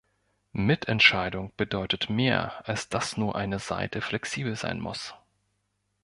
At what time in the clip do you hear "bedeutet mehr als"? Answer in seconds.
1.57-2.89